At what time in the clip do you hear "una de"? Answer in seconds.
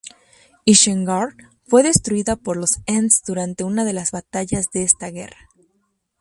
3.63-3.93